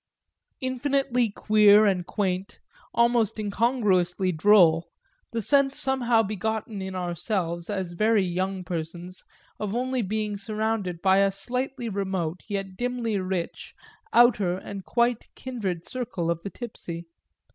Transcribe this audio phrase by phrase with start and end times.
[0.61, 2.57] Infinitely queer and quaint,
[2.91, 4.89] almost incongruously droll,
[5.29, 9.23] the sense somehow begotten in ourselves, as very young persons,
[9.59, 13.75] of our being surrounded by a slightly remote, yet dimly rich,
[14.11, 17.05] outer and quite kindred circle of the tipsy.